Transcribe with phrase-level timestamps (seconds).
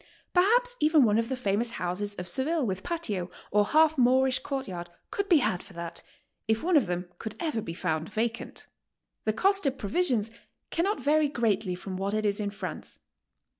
[0.33, 4.39] Per haps even one of the famous houses of Seville with patio, or half Moorish
[4.39, 6.01] court yard, could be had for that—
[6.47, 8.65] if one of them could ever be found vacant.
[9.25, 10.31] The cosjt of provisions
[10.71, 12.97] cannot vary greatly from what it is in France.